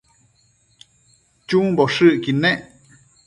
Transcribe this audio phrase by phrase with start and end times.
[1.47, 2.59] chumboshëcquid nec